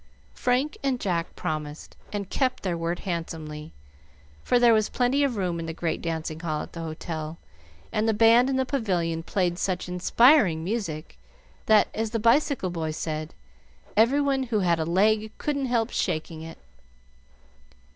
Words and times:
Frank 0.33 0.79
and 0.81 0.99
Jack 0.99 1.35
promised, 1.35 1.95
and 2.11 2.27
kept 2.27 2.63
their 2.63 2.75
word 2.75 3.01
handsomely; 3.01 3.71
for 4.43 4.57
there 4.57 4.73
was 4.73 4.89
plenty 4.89 5.23
of 5.23 5.37
room 5.37 5.59
in 5.59 5.67
the 5.67 5.75
great 5.75 6.01
dancing 6.01 6.39
hall 6.39 6.63
at 6.63 6.73
the 6.73 6.79
hotel, 6.81 7.37
and 7.91 8.09
the 8.09 8.13
band 8.15 8.49
in 8.49 8.55
the 8.55 8.65
pavilion 8.65 9.21
played 9.21 9.59
such 9.59 9.87
inspiring 9.87 10.63
music 10.63 11.19
that, 11.67 11.87
as 11.93 12.09
the 12.09 12.19
bicycle 12.19 12.71
boy 12.71 12.89
said, 12.89 13.35
"Every 13.95 14.19
one 14.21 14.41
who 14.41 14.61
had 14.61 14.79
a 14.79 14.85
leg 14.85 15.31
couldn't 15.37 15.67
help 15.67 15.91
shaking 15.91 16.41
it." 16.41 16.57